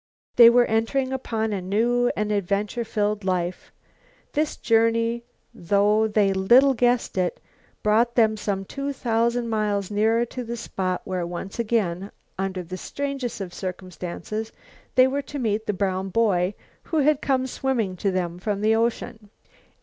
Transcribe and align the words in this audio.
They 0.35 0.49
were 0.49 0.65
entering 0.65 1.13
upon 1.13 1.53
a 1.53 1.61
new 1.61 2.09
and 2.17 2.31
adventure 2.31 2.83
filled 2.83 3.23
life. 3.23 3.71
This 4.33 4.55
journey, 4.57 5.21
though 5.53 6.07
they 6.07 6.33
little 6.33 6.73
guessed 6.73 7.19
it, 7.19 7.39
brought 7.83 8.15
them 8.15 8.35
some 8.35 8.65
two 8.65 8.93
thousand 8.93 9.47
miles 9.47 9.91
nearer 9.91 10.25
the 10.25 10.57
spot 10.57 11.01
where, 11.03 11.27
once 11.27 11.59
again 11.59 12.09
under 12.35 12.63
the 12.63 12.77
strangest 12.77 13.41
of 13.41 13.53
circumstances, 13.53 14.51
they 14.95 15.05
were 15.05 15.21
to 15.21 15.37
meet 15.37 15.67
the 15.67 15.71
brown 15.71 16.09
boy 16.09 16.55
who 16.85 16.97
had 17.01 17.21
come 17.21 17.45
swimming 17.45 17.95
to 17.97 18.09
them 18.09 18.39
from 18.39 18.61
the 18.61 18.73
ocean. 18.73 19.29